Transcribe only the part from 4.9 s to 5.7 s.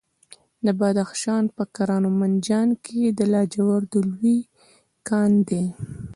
کان دی.